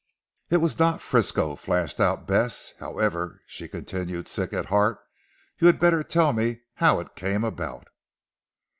"It 0.49 0.57
was 0.57 0.79
not 0.79 0.99
Frisco," 0.99 1.55
flashed 1.55 1.99
out 1.99 2.25
Bess, 2.25 2.73
"However," 2.79 3.43
she 3.45 3.67
continued 3.67 4.27
sick 4.27 4.51
at 4.51 4.65
heart, 4.65 4.97
"you 5.59 5.67
had 5.67 5.77
better 5.77 6.01
tell 6.01 6.33
me 6.33 6.61
how 6.77 6.99
it 6.99 7.15
came 7.15 7.43
about." 7.43 7.85